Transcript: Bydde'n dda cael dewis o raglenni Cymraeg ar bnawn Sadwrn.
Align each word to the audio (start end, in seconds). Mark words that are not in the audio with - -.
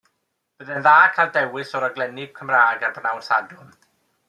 Bydde'n 0.61 0.85
dda 0.87 0.93
cael 1.17 1.29
dewis 1.35 1.75
o 1.79 1.83
raglenni 1.85 2.27
Cymraeg 2.41 2.87
ar 2.89 2.99
bnawn 2.99 3.25
Sadwrn. 3.31 3.73